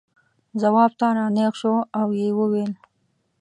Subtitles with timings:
[0.61, 2.71] ځواب ته را نېغ شو او یې وویل.